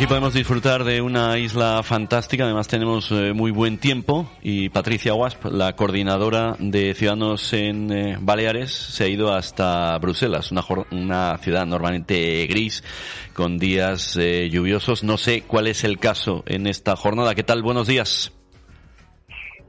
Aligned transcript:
Aquí 0.00 0.06
podemos 0.06 0.32
disfrutar 0.32 0.84
de 0.84 1.02
una 1.02 1.38
isla 1.38 1.82
fantástica, 1.82 2.44
además 2.44 2.68
tenemos 2.68 3.10
eh, 3.10 3.34
muy 3.34 3.50
buen 3.50 3.76
tiempo 3.76 4.32
y 4.40 4.70
Patricia 4.70 5.12
Wasp, 5.12 5.44
la 5.44 5.76
coordinadora 5.76 6.56
de 6.58 6.94
Ciudadanos 6.94 7.52
en 7.52 7.92
eh, 7.92 8.16
Baleares, 8.18 8.72
se 8.72 9.04
ha 9.04 9.08
ido 9.08 9.30
hasta 9.34 9.98
Bruselas, 9.98 10.52
una, 10.52 10.64
una 10.90 11.36
ciudad 11.36 11.66
normalmente 11.66 12.46
gris, 12.46 12.82
con 13.34 13.58
días 13.58 14.16
eh, 14.16 14.48
lluviosos. 14.50 15.04
No 15.04 15.18
sé 15.18 15.42
cuál 15.42 15.66
es 15.66 15.84
el 15.84 15.98
caso 15.98 16.44
en 16.46 16.66
esta 16.66 16.96
jornada. 16.96 17.34
¿Qué 17.34 17.42
tal? 17.42 17.62
Buenos 17.62 17.86
días. 17.86 18.32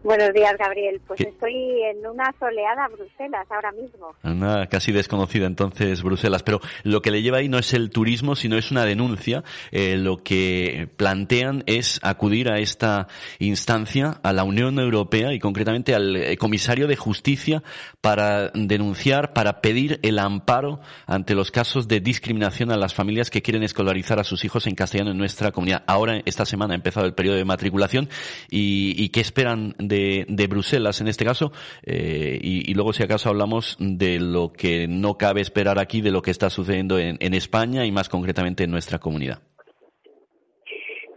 Buenos 0.03 0.33
días, 0.33 0.55
Gabriel. 0.57 0.99
Pues 1.05 1.21
estoy 1.21 1.53
en 1.83 2.05
una 2.07 2.33
soleada 2.39 2.87
Bruselas 2.87 3.45
ahora 3.51 3.71
mismo. 3.71 4.15
Una 4.23 4.65
casi 4.65 4.91
desconocida 4.91 5.45
entonces 5.45 6.01
Bruselas, 6.01 6.41
pero 6.41 6.59
lo 6.83 7.03
que 7.03 7.11
le 7.11 7.21
lleva 7.21 7.37
ahí 7.37 7.49
no 7.49 7.59
es 7.59 7.73
el 7.75 7.91
turismo, 7.91 8.35
sino 8.35 8.57
es 8.57 8.71
una 8.71 8.83
denuncia. 8.83 9.43
Eh, 9.71 9.97
lo 9.97 10.23
que 10.23 10.89
plantean 10.97 11.63
es 11.67 11.99
acudir 12.01 12.51
a 12.51 12.57
esta 12.57 13.07
instancia, 13.37 14.19
a 14.23 14.33
la 14.33 14.43
Unión 14.43 14.79
Europea 14.79 15.33
y 15.33 15.39
concretamente 15.39 15.93
al 15.93 16.15
eh, 16.15 16.35
comisario 16.35 16.87
de 16.87 16.95
justicia 16.95 17.61
para 18.01 18.49
denunciar, 18.55 19.33
para 19.33 19.61
pedir 19.61 19.99
el 20.01 20.17
amparo 20.17 20.79
ante 21.05 21.35
los 21.35 21.51
casos 21.51 21.87
de 21.87 21.99
discriminación 21.99 22.71
a 22.71 22.77
las 22.77 22.95
familias 22.95 23.29
que 23.29 23.43
quieren 23.43 23.61
escolarizar 23.61 24.19
a 24.19 24.23
sus 24.23 24.45
hijos 24.45 24.65
en 24.65 24.73
castellano 24.73 25.11
en 25.11 25.17
nuestra 25.19 25.51
comunidad. 25.51 25.83
Ahora, 25.85 26.21
esta 26.25 26.45
semana 26.45 26.73
ha 26.73 26.75
empezado 26.75 27.05
el 27.05 27.13
periodo 27.13 27.37
de 27.37 27.45
matriculación 27.45 28.09
y, 28.49 28.95
y 28.97 29.09
¿qué 29.09 29.21
esperan 29.21 29.75
de, 29.91 30.47
Bruselas 30.47 31.01
en 31.01 31.07
este 31.07 31.25
caso, 31.25 31.51
eh, 31.83 32.39
y, 32.41 32.73
luego 32.73 32.93
si 32.93 33.03
acaso 33.03 33.29
hablamos 33.29 33.77
de 33.79 34.19
lo 34.19 34.51
que 34.51 34.87
no 34.87 35.17
cabe 35.17 35.41
esperar 35.41 35.79
aquí, 35.79 36.01
de 36.01 36.11
lo 36.11 36.21
que 36.21 36.31
está 36.31 36.49
sucediendo 36.49 36.97
en, 36.97 37.33
España 37.33 37.85
y 37.85 37.91
más 37.91 38.09
concretamente 38.09 38.63
en 38.63 38.71
nuestra 38.71 38.99
comunidad. 38.99 39.39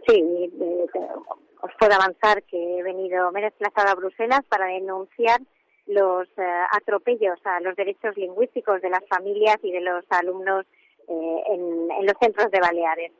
Sí, 0.07 0.23
os 1.61 1.71
puedo 1.79 1.93
avanzar 1.93 2.43
que 2.43 2.79
he 2.79 2.83
venido, 2.83 3.31
me 3.31 3.41
he 3.41 3.43
desplazado 3.43 3.89
a 3.89 3.95
Bruselas 3.95 4.41
para 4.47 4.67
denunciar 4.67 5.41
los 5.87 6.27
eh, 6.37 6.63
atropellos 6.71 7.39
a 7.43 7.59
los 7.59 7.75
derechos 7.75 8.15
lingüísticos 8.17 8.81
de 8.81 8.89
las 8.89 9.05
familias 9.07 9.57
y 9.63 9.71
de 9.71 9.81
los 9.81 10.03
alumnos 10.09 10.65
eh, 11.07 11.43
en, 11.53 11.91
en, 11.91 12.05
los 12.05 12.15
centros 12.19 12.49
de 12.51 12.59
Baleares. 12.59 13.11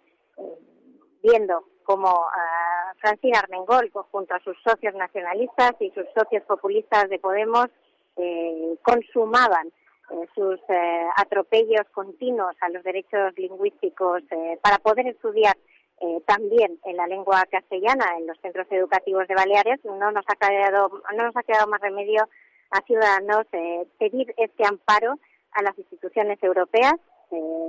viendo 1.22 1.64
como 1.86 2.10
uh, 2.10 2.65
Francina 3.06 3.38
Armengol, 3.38 3.92
junto 4.12 4.34
a 4.34 4.40
sus 4.40 4.58
socios 4.64 4.96
nacionalistas 4.96 5.74
y 5.80 5.92
sus 5.92 6.06
socios 6.18 6.42
populistas 6.46 7.08
de 7.08 7.20
Podemos, 7.20 7.68
eh, 8.18 8.78
consumaban 8.82 9.68
eh, 10.10 10.28
sus 10.34 10.60
eh, 10.70 11.08
atropellos 11.16 11.86
continuos 11.94 12.56
a 12.62 12.70
los 12.70 12.84
derechos 12.84 13.38
lingüísticos 13.38 14.24
para 14.62 14.80
poder 14.80 15.08
estudiar 15.08 15.56
también 16.26 16.78
en 16.84 16.98
la 16.98 17.08
lengua 17.08 17.46
castellana 17.50 18.18
en 18.18 18.28
los 18.28 18.38
centros 18.42 18.68
educativos 18.70 19.28
de 19.28 19.36
Baleares, 19.36 19.80
no 19.86 20.12
nos 20.12 20.26
ha 20.28 20.36
quedado, 20.36 21.02
no 21.16 21.24
nos 21.24 21.38
ha 21.38 21.44
quedado 21.44 21.68
más 21.68 21.80
remedio 21.80 22.28
a 22.72 22.82
ciudadanos 22.82 23.46
pedir 23.98 24.34
este 24.36 24.68
amparo 24.68 25.18
a 25.52 25.62
las 25.62 25.78
instituciones 25.78 26.42
europeas. 26.44 26.96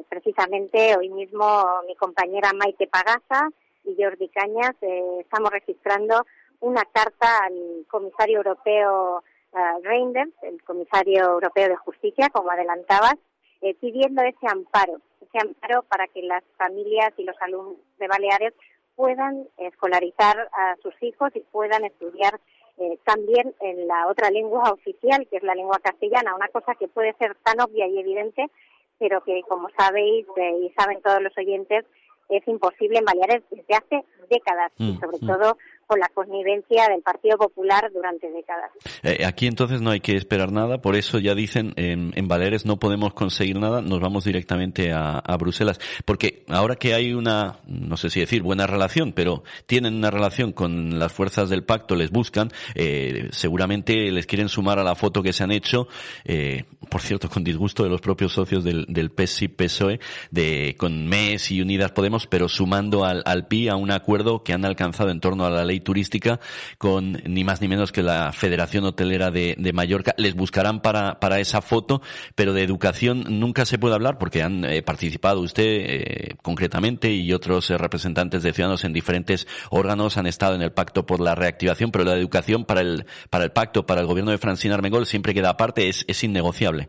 precisamente 0.08 0.96
hoy 0.96 1.08
mismo 1.08 1.46
mi 1.86 1.94
compañera 1.94 2.50
Maite 2.52 2.88
Pagasa 2.88 3.48
y 3.86 4.02
Jordi 4.02 4.28
Cañas 4.28 4.74
eh, 4.82 5.18
estamos 5.20 5.50
registrando 5.50 6.26
una 6.60 6.84
carta 6.84 7.44
al 7.44 7.86
comisario 7.88 8.38
europeo 8.38 9.22
uh, 9.52 9.82
Reinders, 9.82 10.32
el 10.42 10.62
comisario 10.62 11.24
europeo 11.24 11.68
de 11.68 11.76
justicia, 11.76 12.28
como 12.30 12.50
adelantabas, 12.50 13.14
eh, 13.62 13.74
pidiendo 13.74 14.22
ese 14.22 14.46
amparo, 14.50 15.00
ese 15.20 15.38
amparo 15.40 15.82
para 15.84 16.06
que 16.08 16.22
las 16.22 16.42
familias 16.56 17.12
y 17.16 17.24
los 17.24 17.36
alumnos 17.40 17.76
de 17.98 18.08
Baleares 18.08 18.54
puedan 18.94 19.46
escolarizar 19.58 20.48
a 20.52 20.76
sus 20.82 20.94
hijos 21.02 21.30
y 21.34 21.40
puedan 21.40 21.84
estudiar 21.84 22.40
eh, 22.78 22.98
también 23.04 23.54
en 23.60 23.86
la 23.86 24.06
otra 24.08 24.30
lengua 24.30 24.72
oficial, 24.72 25.26
que 25.28 25.36
es 25.36 25.42
la 25.42 25.54
lengua 25.54 25.78
castellana, 25.82 26.34
una 26.34 26.48
cosa 26.48 26.74
que 26.74 26.88
puede 26.88 27.14
ser 27.14 27.34
tan 27.36 27.60
obvia 27.60 27.86
y 27.86 27.98
evidente, 27.98 28.50
pero 28.98 29.22
que, 29.22 29.42
como 29.42 29.68
sabéis 29.78 30.26
y 30.62 30.70
saben 30.70 31.02
todos 31.02 31.20
los 31.22 31.36
oyentes, 31.36 31.84
es 32.28 32.46
imposible 32.48 32.98
en 32.98 33.04
Baleares 33.04 33.42
desde 33.50 33.74
hace 33.74 34.04
décadas 34.28 34.72
y 34.78 34.92
mm, 34.92 35.00
sobre 35.00 35.18
mm. 35.20 35.26
todo 35.26 35.56
con 35.86 36.00
la 36.00 36.08
connivencia 36.08 36.88
del 36.88 37.02
Partido 37.02 37.38
Popular 37.38 37.90
durante 37.92 38.30
décadas. 38.30 38.70
Eh, 39.02 39.24
aquí 39.24 39.46
entonces 39.46 39.80
no 39.80 39.90
hay 39.90 40.00
que 40.00 40.16
esperar 40.16 40.50
nada, 40.50 40.78
por 40.78 40.96
eso 40.96 41.18
ya 41.18 41.34
dicen 41.34 41.72
en, 41.76 42.12
en 42.16 42.28
Baleares 42.28 42.66
no 42.66 42.78
podemos 42.78 43.14
conseguir 43.14 43.58
nada, 43.58 43.82
nos 43.82 44.00
vamos 44.00 44.24
directamente 44.24 44.92
a, 44.92 45.22
Bruselas, 45.38 45.78
porque 46.06 46.44
ahora 46.48 46.76
que 46.76 46.94
hay 46.94 47.12
una, 47.12 47.58
no 47.66 47.98
sé 47.98 48.08
si 48.08 48.20
decir 48.20 48.42
buena 48.42 48.66
relación, 48.66 49.12
pero 49.12 49.44
tienen 49.66 49.94
una 49.94 50.10
relación 50.10 50.52
con 50.52 50.98
las 50.98 51.12
fuerzas 51.12 51.50
del 51.50 51.62
pacto, 51.62 51.94
les 51.94 52.10
buscan, 52.10 52.48
eh, 52.74 53.28
seguramente 53.32 54.10
les 54.10 54.26
quieren 54.26 54.48
sumar 54.48 54.78
a 54.78 54.82
la 54.82 54.94
foto 54.94 55.22
que 55.22 55.34
se 55.34 55.44
han 55.44 55.52
hecho, 55.52 55.88
eh, 56.24 56.64
por 56.96 57.02
cierto, 57.02 57.28
con 57.28 57.44
disgusto 57.44 57.82
de 57.82 57.90
los 57.90 58.00
propios 58.00 58.32
socios 58.32 58.64
del, 58.64 58.86
del 58.88 59.10
PSI 59.14 59.48
PSOE, 59.48 60.00
de, 60.30 60.76
con 60.78 61.06
MES 61.06 61.50
y 61.50 61.60
Unidas 61.60 61.92
Podemos, 61.92 62.26
pero 62.26 62.48
sumando 62.48 63.04
al, 63.04 63.22
al 63.26 63.48
PI 63.48 63.68
a 63.68 63.76
un 63.76 63.90
acuerdo 63.90 64.42
que 64.42 64.54
han 64.54 64.64
alcanzado 64.64 65.10
en 65.10 65.20
torno 65.20 65.44
a 65.44 65.50
la 65.50 65.66
ley 65.66 65.80
turística 65.80 66.40
con 66.78 67.20
ni 67.26 67.44
más 67.44 67.60
ni 67.60 67.68
menos 67.68 67.92
que 67.92 68.02
la 68.02 68.32
Federación 68.32 68.84
Hotelera 68.84 69.30
de, 69.30 69.72
Mallorca. 69.74 70.14
Les 70.16 70.34
buscarán 70.34 70.80
para, 70.80 71.20
para 71.20 71.38
esa 71.38 71.60
foto, 71.60 72.00
pero 72.34 72.54
de 72.54 72.62
educación 72.62 73.24
nunca 73.28 73.66
se 73.66 73.76
puede 73.76 73.94
hablar 73.94 74.16
porque 74.16 74.42
han 74.42 74.64
eh, 74.64 74.82
participado 74.82 75.42
usted 75.42 75.64
eh, 75.66 76.36
concretamente 76.40 77.12
y 77.12 77.30
otros 77.34 77.68
eh, 77.68 77.76
representantes 77.76 78.42
de 78.42 78.54
ciudadanos 78.54 78.84
en 78.84 78.94
diferentes 78.94 79.46
órganos 79.68 80.16
han 80.16 80.26
estado 80.26 80.54
en 80.54 80.62
el 80.62 80.72
pacto 80.72 81.04
por 81.04 81.20
la 81.20 81.34
reactivación, 81.34 81.90
pero 81.90 82.04
la 82.04 82.16
educación 82.16 82.64
para 82.64 82.80
el, 82.80 83.04
para 83.28 83.44
el 83.44 83.52
pacto, 83.52 83.84
para 83.84 84.00
el 84.00 84.06
gobierno 84.06 84.30
de 84.30 84.38
Francina 84.38 84.76
Armengol 84.76 85.04
siempre 85.04 85.34
queda 85.34 85.50
aparte, 85.50 85.90
es, 85.90 86.06
es 86.08 86.24
innegociable. 86.24 86.85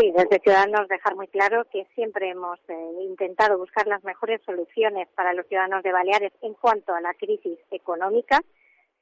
Sí, 0.00 0.10
desde 0.12 0.40
Ciudadanos 0.40 0.88
dejar 0.88 1.14
muy 1.14 1.28
claro 1.28 1.66
que 1.70 1.84
siempre 1.94 2.30
hemos 2.30 2.58
eh, 2.68 2.90
intentado 3.02 3.58
buscar 3.58 3.86
las 3.86 4.02
mejores 4.02 4.40
soluciones 4.46 5.08
para 5.14 5.34
los 5.34 5.46
ciudadanos 5.46 5.82
de 5.82 5.92
Baleares 5.92 6.32
en 6.40 6.54
cuanto 6.54 6.94
a 6.94 7.02
la 7.02 7.12
crisis 7.12 7.58
económica, 7.70 8.40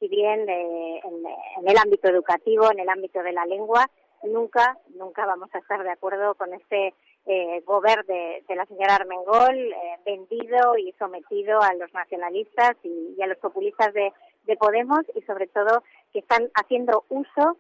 si 0.01 0.09
bien 0.09 0.49
eh, 0.49 1.01
en, 1.05 1.69
el 1.69 1.79
ámbito 1.79 2.09
educativo, 2.09 2.73
en 2.73 2.81
el 2.81 2.89
ámbito 2.89 3.23
de 3.23 3.33
la 3.33 3.47
lengua, 3.47 3.89
nunca, 4.25 4.77
nunca 4.97 5.25
vamos 5.25 5.49
a 5.55 5.59
estar 5.59 5.85
de 5.85 5.91
acuerdo 5.93 6.35
con 6.35 6.53
este 6.53 6.95
eh, 7.27 7.63
gobierno 7.65 8.03
de, 8.09 8.57
la 8.57 8.67
señora 8.67 8.97
Armengol, 8.97 9.57
eh, 9.57 9.77
vendido 10.05 10.77
y 10.79 10.93
sometido 10.99 11.63
a 11.63 11.75
los 11.75 11.95
nacionalistas 11.95 12.75
y, 12.83 13.23
a 13.23 13.29
los 13.29 13.39
populistas 13.39 13.95
de, 13.95 14.13
de, 14.47 14.57
Podemos 14.57 15.03
y 15.15 15.23
sobre 15.23 15.47
todo 15.47 15.85
que 16.13 16.19
están 16.19 16.51
haciendo 16.55 17.05
uso 17.09 17.57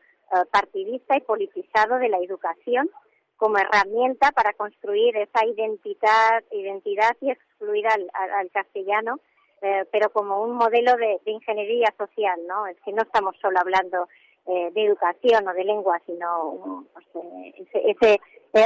partidista 0.50 1.16
y 1.16 1.22
politizado 1.22 1.97
de 1.97 2.10
la 2.10 2.18
educación 2.18 2.91
como 3.38 3.56
herramienta 3.56 4.32
para 4.32 4.52
construir 4.52 5.16
esa 5.16 5.46
identidad, 5.46 6.42
identidad 6.50 7.16
y 7.20 7.30
excluir 7.30 7.86
al, 7.86 8.50
castellano, 8.50 9.20
eh, 9.62 9.84
pero 9.90 10.10
como 10.10 10.42
un 10.42 10.52
modelo 10.54 10.96
de, 10.96 11.20
ingeniería 11.24 11.94
social, 11.96 12.38
¿no? 12.46 12.66
Es 12.66 12.76
que 12.84 12.92
no 12.92 13.02
estamos 13.02 13.36
solo 13.40 13.58
hablando 13.60 14.08
eh, 14.46 14.70
de 14.74 14.84
educación 14.84 15.46
o 15.46 15.54
de 15.54 15.64
lengua, 15.64 16.00
sino 16.04 16.84
pues, 16.92 17.06
eh, 17.14 17.94
ese, 18.00 18.20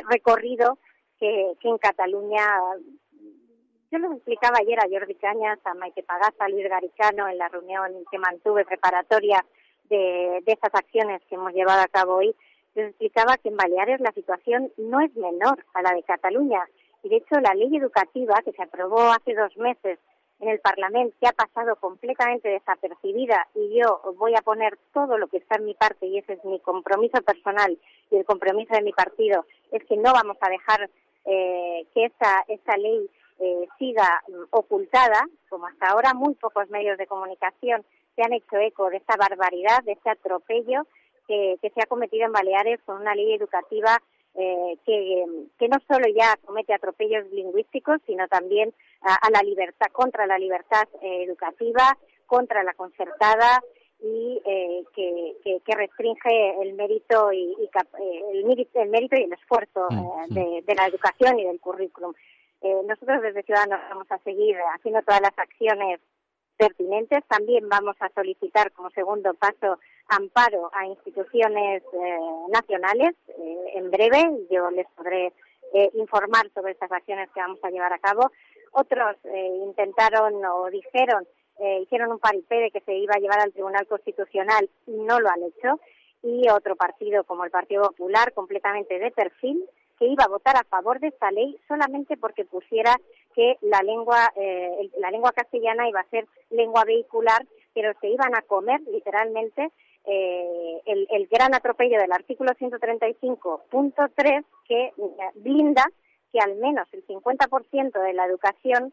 recorrido 0.08 0.78
que, 1.20 1.52
que 1.60 1.68
en 1.68 1.78
Cataluña 1.78 2.42
yo 3.90 3.98
lo 3.98 4.14
explicaba 4.14 4.56
ayer 4.58 4.80
a 4.80 4.88
Jordi 4.90 5.14
Cañas, 5.16 5.58
a 5.64 5.74
Maite 5.74 6.02
Pagaza, 6.02 6.46
a 6.46 6.48
Luis 6.48 6.66
Garicano 6.66 7.28
en 7.28 7.36
la 7.36 7.48
reunión 7.48 7.92
que 8.10 8.18
mantuve 8.18 8.64
preparatoria 8.64 9.44
de, 9.90 10.42
de 10.46 10.52
estas 10.52 10.74
acciones 10.74 11.20
que 11.28 11.34
hemos 11.34 11.52
llevado 11.52 11.82
a 11.82 11.88
cabo 11.88 12.14
hoy, 12.14 12.34
les 12.74 12.88
explicaba 12.88 13.36
que 13.36 13.48
en 13.48 13.56
Baleares 13.56 14.00
la 14.00 14.12
situación 14.12 14.72
no 14.76 15.00
es 15.00 15.14
menor 15.16 15.64
a 15.74 15.82
la 15.82 15.92
de 15.94 16.02
Cataluña. 16.02 16.66
Y 17.02 17.08
de 17.08 17.16
hecho 17.16 17.40
la 17.40 17.54
ley 17.54 17.76
educativa 17.76 18.40
que 18.44 18.52
se 18.52 18.62
aprobó 18.62 19.00
hace 19.00 19.34
dos 19.34 19.56
meses 19.56 19.98
en 20.40 20.48
el 20.48 20.58
Parlamento 20.60 21.16
que 21.20 21.28
ha 21.28 21.32
pasado 21.32 21.76
completamente 21.76 22.48
desapercibida 22.48 23.46
y 23.54 23.78
yo 23.78 24.00
voy 24.16 24.34
a 24.34 24.42
poner 24.42 24.76
todo 24.92 25.16
lo 25.16 25.28
que 25.28 25.36
está 25.36 25.56
en 25.56 25.66
mi 25.66 25.74
parte 25.74 26.06
y 26.06 26.18
ese 26.18 26.34
es 26.34 26.44
mi 26.44 26.58
compromiso 26.58 27.22
personal 27.22 27.78
y 28.10 28.16
el 28.16 28.24
compromiso 28.24 28.74
de 28.74 28.82
mi 28.82 28.92
partido 28.92 29.46
es 29.70 29.84
que 29.84 29.96
no 29.96 30.12
vamos 30.12 30.36
a 30.40 30.50
dejar 30.50 30.90
eh, 31.24 31.86
que 31.94 32.06
esta, 32.06 32.44
esta 32.48 32.76
ley 32.76 33.08
eh, 33.38 33.68
siga 33.78 34.22
mm, 34.26 34.42
ocultada, 34.50 35.28
como 35.48 35.66
hasta 35.66 35.86
ahora 35.86 36.12
muy 36.12 36.34
pocos 36.34 36.68
medios 36.70 36.98
de 36.98 37.06
comunicación 37.06 37.84
se 38.16 38.22
han 38.22 38.32
hecho 38.32 38.56
eco 38.56 38.90
de 38.90 38.96
esta 38.96 39.16
barbaridad, 39.16 39.82
de 39.84 39.92
este 39.92 40.10
atropello 40.10 40.86
que, 41.26 41.58
se 41.60 41.82
ha 41.82 41.86
cometido 41.86 42.26
en 42.26 42.32
Baleares 42.32 42.80
con 42.84 43.00
una 43.00 43.14
ley 43.14 43.32
educativa 43.32 43.98
eh, 44.34 44.78
que, 44.86 45.24
que, 45.58 45.68
no 45.68 45.76
solo 45.86 46.06
ya 46.08 46.36
comete 46.44 46.72
atropellos 46.72 47.30
lingüísticos, 47.32 48.00
sino 48.06 48.26
también 48.28 48.72
a, 49.02 49.30
la 49.30 49.42
libertad, 49.42 49.88
contra 49.92 50.26
la 50.26 50.38
libertad 50.38 50.88
eh, 51.02 51.24
educativa, 51.24 51.98
contra 52.26 52.62
la 52.62 52.72
concertada 52.72 53.62
y 54.00 54.40
eh, 54.44 54.84
que, 54.94 55.60
que, 55.64 55.74
restringe 55.74 56.62
el 56.62 56.72
mérito 56.74 57.30
y, 57.32 57.54
el, 58.32 58.44
mérito, 58.44 59.16
y 59.16 59.22
el 59.22 59.32
esfuerzo 59.34 59.86
mm, 59.90 60.32
de, 60.34 60.62
de, 60.66 60.74
la 60.74 60.86
educación 60.86 61.38
y 61.38 61.44
del 61.44 61.60
currículum. 61.60 62.14
nosotros 62.86 63.20
desde 63.22 63.42
Ciudadanos 63.42 63.80
vamos 63.90 64.10
a 64.10 64.18
seguir 64.20 64.56
haciendo 64.74 65.02
todas 65.02 65.20
las 65.20 65.38
acciones 65.38 66.00
pertinentes. 66.56 67.24
También 67.28 67.68
vamos 67.68 67.96
a 68.00 68.08
solicitar 68.10 68.72
como 68.72 68.90
segundo 68.90 69.34
paso 69.34 69.78
amparo 70.16 70.70
a 70.72 70.86
instituciones 70.86 71.82
eh, 71.92 72.18
nacionales. 72.48 73.14
Eh, 73.28 73.72
en 73.74 73.90
breve 73.90 74.46
yo 74.50 74.70
les 74.70 74.86
podré 74.96 75.32
eh, 75.72 75.90
informar 75.94 76.48
sobre 76.54 76.72
estas 76.72 76.92
acciones 76.92 77.30
que 77.30 77.40
vamos 77.40 77.58
a 77.62 77.70
llevar 77.70 77.92
a 77.92 77.98
cabo. 77.98 78.30
Otros 78.72 79.16
intentaron 79.66 80.42
o 80.46 80.70
dijeron, 80.70 81.26
hicieron 81.82 82.10
un 82.10 82.18
paripé 82.18 82.54
de 82.56 82.70
que 82.70 82.80
se 82.80 82.94
iba 82.94 83.14
a 83.14 83.20
llevar 83.20 83.40
al 83.40 83.52
Tribunal 83.52 83.86
Constitucional 83.86 84.70
y 84.86 84.92
no 84.92 85.20
lo 85.20 85.28
han 85.28 85.42
hecho. 85.42 85.78
Y 86.22 86.48
otro 86.48 86.74
partido 86.74 87.24
como 87.24 87.44
el 87.44 87.50
Partido 87.50 87.82
Popular, 87.82 88.32
completamente 88.32 88.98
de 88.98 89.10
perfil, 89.10 89.68
que 90.02 90.08
iba 90.08 90.24
a 90.24 90.28
votar 90.28 90.56
a 90.56 90.64
favor 90.64 90.98
de 90.98 91.08
esta 91.08 91.30
ley 91.30 91.56
solamente 91.68 92.16
porque 92.16 92.44
pusiera 92.44 92.96
que 93.36 93.56
la 93.60 93.82
lengua, 93.82 94.32
eh, 94.34 94.90
la 94.98 95.12
lengua 95.12 95.30
castellana 95.30 95.88
iba 95.88 96.00
a 96.00 96.10
ser 96.10 96.26
lengua 96.50 96.82
vehicular, 96.84 97.46
pero 97.72 97.92
se 98.00 98.08
iban 98.08 98.34
a 98.34 98.42
comer 98.42 98.80
literalmente 98.90 99.70
eh, 100.04 100.80
el, 100.86 101.28
gran 101.28 101.54
atropello 101.54 101.98
del 101.98 102.12
artículo 102.12 102.52
135.3 102.52 104.44
que 104.66 104.84
eh, 104.86 104.92
blinda 105.36 105.86
que 106.32 106.40
al 106.40 106.56
menos 106.56 106.88
el 106.92 107.06
50% 107.06 108.02
de 108.02 108.12
la 108.14 108.26
educación 108.26 108.92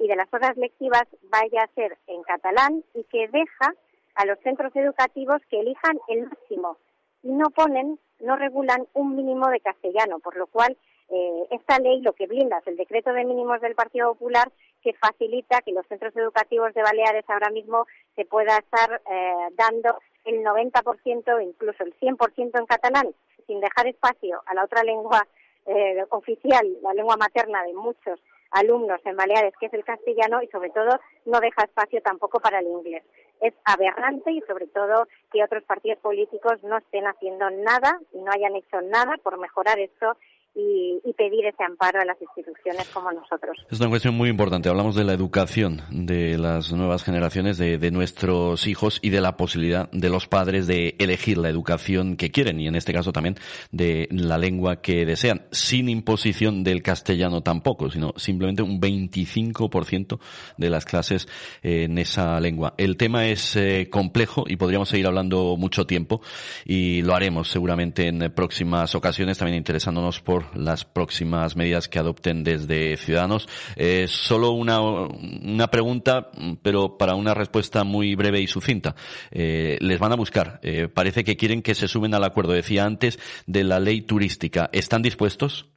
y 0.00 0.08
de 0.08 0.16
las 0.16 0.32
horas 0.32 0.56
lectivas 0.56 1.04
vaya 1.24 1.64
a 1.64 1.74
ser 1.74 1.98
en 2.06 2.22
catalán 2.22 2.82
y 2.94 3.04
que 3.04 3.28
deja 3.28 3.74
a 4.14 4.24
los 4.24 4.38
centros 4.38 4.74
educativos 4.74 5.42
que 5.50 5.60
elijan 5.60 5.98
el 6.08 6.28
máximo 6.30 6.78
y 7.22 7.28
no 7.28 7.50
ponen 7.50 7.98
no 8.20 8.36
regulan 8.36 8.86
un 8.94 9.16
mínimo 9.16 9.48
de 9.48 9.60
castellano, 9.60 10.18
por 10.20 10.36
lo 10.36 10.46
cual 10.46 10.76
eh, 11.08 11.46
esta 11.50 11.78
ley 11.78 12.00
lo 12.00 12.12
que 12.14 12.26
blinda 12.26 12.58
es 12.58 12.66
el 12.66 12.76
decreto 12.76 13.12
de 13.12 13.24
mínimos 13.24 13.60
del 13.60 13.74
Partido 13.74 14.12
Popular 14.12 14.50
que 14.82 14.92
facilita 14.94 15.60
que 15.62 15.72
los 15.72 15.86
centros 15.86 16.16
educativos 16.16 16.72
de 16.74 16.82
Baleares 16.82 17.24
ahora 17.28 17.50
mismo 17.50 17.86
se 18.14 18.24
pueda 18.24 18.56
estar 18.56 19.00
eh, 19.10 19.48
dando 19.56 19.98
el 20.26 20.44
90% 20.44 21.34
o 21.34 21.40
incluso 21.40 21.84
el 21.84 21.94
100% 21.98 22.58
en 22.58 22.66
catalán, 22.66 23.14
sin 23.46 23.60
dejar 23.60 23.86
espacio 23.86 24.42
a 24.46 24.54
la 24.54 24.64
otra 24.64 24.82
lengua 24.82 25.26
eh, 25.66 26.04
oficial, 26.10 26.66
la 26.82 26.94
lengua 26.94 27.16
materna 27.16 27.62
de 27.64 27.72
muchos 27.72 28.20
alumnos 28.50 29.00
en 29.04 29.16
Baleares, 29.16 29.54
que 29.58 29.66
es 29.66 29.74
el 29.74 29.84
castellano, 29.84 30.42
y 30.42 30.48
sobre 30.48 30.70
todo 30.70 31.00
no 31.24 31.40
deja 31.40 31.64
espacio 31.64 32.00
tampoco 32.02 32.40
para 32.40 32.60
el 32.60 32.66
inglés. 32.66 33.02
Es 33.40 33.54
aberrante 33.64 34.32
y 34.32 34.40
sobre 34.42 34.66
todo 34.66 35.06
que 35.32 35.44
otros 35.44 35.62
partidos 35.64 35.98
políticos 35.98 36.62
no 36.62 36.78
estén 36.78 37.06
haciendo 37.06 37.50
nada 37.50 38.00
y 38.12 38.18
no 38.18 38.30
hayan 38.32 38.56
hecho 38.56 38.80
nada 38.80 39.16
por 39.22 39.38
mejorar 39.38 39.78
esto 39.78 40.16
y, 40.56 41.12
pedir 41.16 41.46
ese 41.46 41.64
amparo 41.64 42.00
a 42.00 42.04
las 42.04 42.20
instituciones 42.20 42.88
como 42.88 43.10
nosotros. 43.10 43.56
Es 43.70 43.80
una 43.80 43.88
cuestión 43.88 44.14
muy 44.14 44.28
importante. 44.28 44.68
Hablamos 44.68 44.94
de 44.94 45.04
la 45.04 45.14
educación 45.14 45.80
de 45.90 46.36
las 46.36 46.72
nuevas 46.72 47.04
generaciones, 47.04 47.56
de, 47.56 47.78
de, 47.78 47.90
nuestros 47.90 48.66
hijos 48.66 48.98
y 49.00 49.08
de 49.08 49.22
la 49.22 49.36
posibilidad 49.38 49.90
de 49.92 50.10
los 50.10 50.26
padres 50.26 50.66
de 50.66 50.94
elegir 50.98 51.38
la 51.38 51.48
educación 51.48 52.16
que 52.16 52.30
quieren 52.30 52.60
y 52.60 52.68
en 52.68 52.74
este 52.74 52.92
caso 52.92 53.12
también 53.12 53.36
de 53.70 54.08
la 54.10 54.36
lengua 54.36 54.82
que 54.82 55.06
desean, 55.06 55.46
sin 55.52 55.88
imposición 55.88 56.64
del 56.64 56.82
castellano 56.82 57.42
tampoco, 57.42 57.90
sino 57.90 58.12
simplemente 58.16 58.62
un 58.62 58.78
25% 58.78 60.18
de 60.58 60.70
las 60.70 60.84
clases 60.84 61.28
en 61.62 61.96
esa 61.96 62.38
lengua. 62.40 62.74
El 62.76 62.96
tema 62.98 63.26
es 63.26 63.56
eh, 63.56 63.88
complejo 63.90 64.44
y 64.46 64.56
podríamos 64.56 64.90
seguir 64.90 65.06
hablando 65.06 65.56
mucho 65.56 65.86
tiempo 65.86 66.20
y 66.64 67.00
lo 67.02 67.14
haremos 67.14 67.48
seguramente 67.48 68.08
en 68.08 68.32
próximas 68.34 68.94
ocasiones, 68.94 69.38
también 69.38 69.56
interesándonos 69.56 70.20
por 70.20 70.45
las 70.54 70.84
próximas 70.84 71.56
medidas 71.56 71.88
que 71.88 71.98
adopten 71.98 72.44
desde 72.44 72.96
Ciudadanos. 72.96 73.48
Eh, 73.76 74.06
solo 74.08 74.52
una, 74.52 74.80
una 74.80 75.68
pregunta, 75.68 76.30
pero 76.62 76.96
para 76.98 77.14
una 77.14 77.34
respuesta 77.34 77.84
muy 77.84 78.14
breve 78.14 78.40
y 78.40 78.46
sucinta. 78.46 78.94
Eh, 79.30 79.78
les 79.80 79.98
van 79.98 80.12
a 80.12 80.16
buscar. 80.16 80.60
Eh, 80.62 80.88
parece 80.88 81.24
que 81.24 81.36
quieren 81.36 81.62
que 81.62 81.74
se 81.74 81.88
sumen 81.88 82.14
al 82.14 82.24
acuerdo, 82.24 82.52
decía 82.52 82.84
antes, 82.84 83.18
de 83.46 83.64
la 83.64 83.80
ley 83.80 84.02
turística. 84.02 84.70
¿Están 84.72 85.02
dispuestos? 85.02 85.75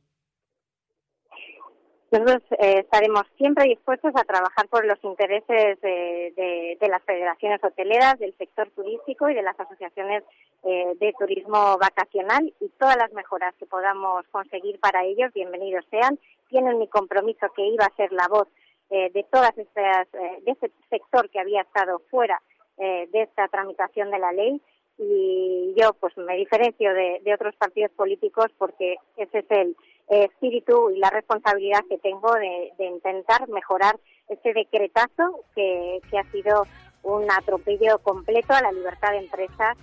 Nosotros 2.12 2.42
eh, 2.58 2.80
estaremos 2.80 3.24
siempre 3.38 3.66
dispuestos 3.66 4.12
a 4.16 4.24
trabajar 4.24 4.68
por 4.68 4.84
los 4.84 4.98
intereses 5.04 5.80
de, 5.82 6.78
las 6.82 7.04
federaciones 7.04 7.64
hoteleras, 7.64 8.18
del 8.18 8.36
sector 8.36 8.68
turístico 8.72 9.30
y 9.30 9.36
de 9.36 9.44
las 9.44 9.60
asociaciones 9.60 10.24
eh, 10.64 10.96
de 11.00 11.14
turismo 11.20 11.78
vacacional 11.78 12.52
y 12.60 12.70
todas 12.80 12.98
las 12.98 13.14
mejoras 13.14 13.54
que 13.60 13.68
podamos 13.68 14.26
conseguir 14.32 14.80
para 14.80 15.06
ellos, 15.06 15.32
bienvenidos 15.34 15.86
sean. 15.92 16.18
Tienen 16.50 16.80
mi 16.80 16.88
compromiso 16.88 17.48
que 17.56 17.68
iba 17.68 17.86
a 17.86 17.96
ser 17.96 18.12
la 18.12 18.28
voz 18.28 18.48
eh, 18.90 19.12
de 19.14 19.24
todas 19.32 19.56
estas, 19.56 20.12
de 20.12 20.52
ese 20.52 20.72
sector 20.90 21.30
que 21.30 21.40
había 21.40 21.62
estado 21.62 22.00
fuera 22.10 22.42
de 22.78 23.10
esta 23.12 23.50
tramitación 23.50 24.10
de 24.10 24.20
la 24.20 24.32
ley 24.32 24.62
y 25.00 25.74
yo 25.78 25.94
pues 25.94 26.16
me 26.18 26.36
diferencio 26.36 26.94
de, 26.94 27.22
otros 27.34 27.56
partidos 27.56 27.92
políticos 27.92 28.48
porque 28.58 28.98
ese 29.16 29.40
es 29.40 29.46
el 29.50 29.76
espíritu 30.10 30.90
y 30.90 31.00
la 31.00 31.10
responsabilidad 31.10 31.82
que 31.88 31.98
tengo 32.00 32.34
de, 32.34 32.86
intentar 32.86 33.48
mejorar 33.50 34.00
este 34.28 34.54
decretazo 34.54 35.44
que, 35.56 36.00
ha 36.18 36.32
sido 36.32 36.66
un 37.04 37.30
atropello 37.32 38.00
completo 38.00 38.54
a 38.54 38.62
la 38.62 38.72
libertad 38.72 39.12
de 39.12 39.20
empresa 39.20 39.76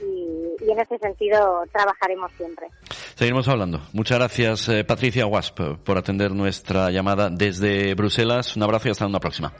y, 0.00 0.70
en 0.70 0.78
ese 0.78 0.98
sentido 0.98 1.62
trabajaremos 1.72 2.32
siempre. 2.32 2.66
Seguiremos 3.14 3.46
hablando. 3.48 3.80
Muchas 3.92 4.18
gracias, 4.18 4.68
eh, 4.68 4.84
Patricia 4.84 5.26
Wasp, 5.26 5.60
por 5.84 5.98
atender 5.98 6.32
nuestra 6.32 6.90
llamada 6.90 7.30
desde 7.30 7.94
Bruselas. 7.94 8.56
Un 8.56 8.64
abrazo 8.64 8.88
y 8.88 8.90
hasta 8.90 9.06
una 9.06 9.20
próxima. 9.20 9.52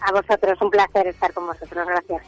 A 0.00 0.12
vosotros, 0.12 0.58
un 0.60 0.70
placer 0.70 1.06
estar 1.08 1.32
con 1.32 1.46
vosotros. 1.46 1.86
Gracias. 1.86 2.22